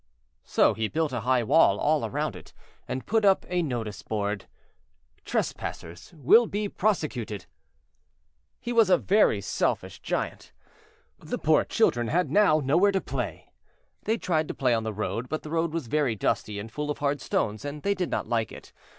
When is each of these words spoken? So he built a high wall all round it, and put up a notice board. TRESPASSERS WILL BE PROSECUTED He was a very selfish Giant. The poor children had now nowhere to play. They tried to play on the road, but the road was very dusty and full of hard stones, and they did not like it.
So 0.45 0.73
he 0.73 0.87
built 0.87 1.11
a 1.13 1.19
high 1.19 1.43
wall 1.43 1.77
all 1.79 2.09
round 2.09 2.35
it, 2.35 2.55
and 2.87 3.05
put 3.05 3.23
up 3.23 3.45
a 3.49 3.61
notice 3.61 4.01
board. 4.01 4.47
TRESPASSERS 5.25 6.15
WILL 6.17 6.47
BE 6.47 6.67
PROSECUTED 6.69 7.45
He 8.59 8.73
was 8.73 8.89
a 8.89 8.97
very 8.97 9.41
selfish 9.41 9.99
Giant. 9.99 10.53
The 11.19 11.37
poor 11.37 11.63
children 11.63 12.07
had 12.07 12.31
now 12.31 12.59
nowhere 12.59 12.91
to 12.91 12.99
play. 12.99 13.51
They 14.05 14.17
tried 14.17 14.47
to 14.47 14.55
play 14.55 14.73
on 14.73 14.81
the 14.81 14.91
road, 14.91 15.29
but 15.29 15.43
the 15.43 15.51
road 15.51 15.71
was 15.71 15.85
very 15.85 16.15
dusty 16.15 16.57
and 16.57 16.71
full 16.71 16.89
of 16.89 16.97
hard 16.97 17.21
stones, 17.21 17.63
and 17.63 17.83
they 17.83 17.93
did 17.93 18.09
not 18.09 18.27
like 18.27 18.51
it. 18.51 18.73